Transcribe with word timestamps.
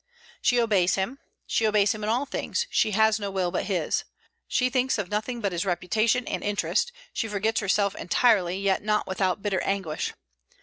She 0.41 0.59
obeys 0.59 0.95
him; 0.95 1.19
she 1.45 1.67
obeys 1.67 1.93
him 1.93 2.03
in 2.03 2.09
all 2.09 2.25
things; 2.25 2.65
she 2.71 2.89
has 2.93 3.19
no 3.19 3.29
will 3.29 3.51
but 3.51 3.65
his. 3.65 4.03
She 4.47 4.67
thinks 4.67 4.97
of 4.97 5.11
nothing 5.11 5.41
but 5.41 5.51
his 5.51 5.63
reputation 5.63 6.27
and 6.27 6.43
interest; 6.43 6.91
she 7.13 7.27
forgets 7.27 7.59
herself 7.59 7.93
entirely, 7.95 8.57
yet 8.57 8.81
not 8.81 9.05
without 9.05 9.43
bitter 9.43 9.61
anguish. 9.61 10.11